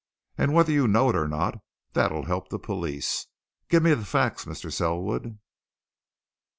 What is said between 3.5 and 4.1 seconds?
Give me the